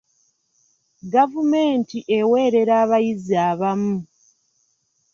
Gavumenti 1.13 1.97
eweerera 2.17 2.73
abayizi 2.83 3.35
abamu. 3.49 3.95